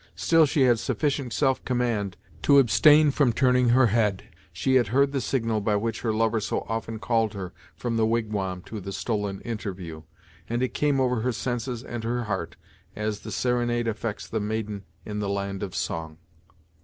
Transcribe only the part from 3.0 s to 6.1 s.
from turning her head. She had heard the signal by which